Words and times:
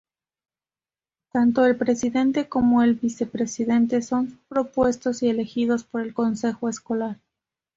Tanto 1.31 1.63
el 1.63 1.77
presidente 1.77 2.49
como 2.49 2.81
el 2.81 2.95
vicepresidente 2.95 4.01
son 4.01 4.39
propuestos 4.49 5.21
y 5.21 5.29
elegidos 5.29 5.83
por 5.83 6.01
el 6.01 6.15
consejo 6.15 6.69
escolar. 6.69 7.19